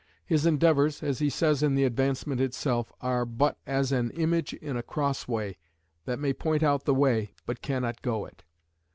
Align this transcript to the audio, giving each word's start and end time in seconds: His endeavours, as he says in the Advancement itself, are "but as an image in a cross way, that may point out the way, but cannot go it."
His 0.25 0.47
endeavours, 0.47 1.03
as 1.03 1.19
he 1.19 1.29
says 1.29 1.61
in 1.61 1.75
the 1.75 1.83
Advancement 1.83 2.41
itself, 2.41 2.91
are 3.01 3.23
"but 3.23 3.59
as 3.67 3.91
an 3.91 4.09
image 4.15 4.51
in 4.55 4.75
a 4.75 4.81
cross 4.81 5.27
way, 5.27 5.59
that 6.05 6.17
may 6.17 6.33
point 6.33 6.63
out 6.63 6.85
the 6.85 6.95
way, 6.95 7.35
but 7.45 7.61
cannot 7.61 8.01
go 8.01 8.25
it." 8.25 8.43